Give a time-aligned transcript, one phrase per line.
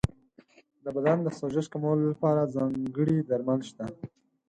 [0.83, 3.85] د بدن د سوزش کمولو لپاره ځانګړي درمل شته.